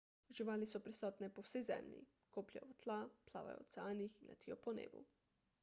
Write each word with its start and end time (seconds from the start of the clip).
živali 0.35 0.67
so 0.69 0.79
prisotne 0.85 1.29
po 1.35 1.43
vsej 1.47 1.65
zemlji 1.67 1.99
kopljejo 2.37 2.69
v 2.71 2.77
tla 2.85 2.97
plavajo 3.29 3.61
v 3.61 3.65
oceanih 3.67 4.19
in 4.23 4.33
letijo 4.33 4.61
po 4.67 4.77
nebu 4.83 5.07